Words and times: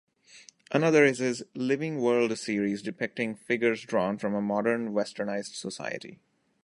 Another 0.71 1.05
is 1.05 1.19
his 1.19 1.43
"Living 1.53 1.99
World" 2.01 2.35
series, 2.39 2.81
depicting 2.81 3.35
figures 3.35 3.83
drawn 3.83 4.17
from 4.17 4.33
a 4.33 4.41
modern, 4.41 4.93
westernized 4.95 5.53
society. 5.53 6.17